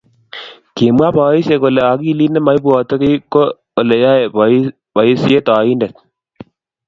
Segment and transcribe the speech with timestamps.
[0.75, 3.41] Kimwa boisiek kole agilit nemaibwatekiy ko
[3.79, 4.23] Ole yoe
[4.95, 5.95] boisiet oindet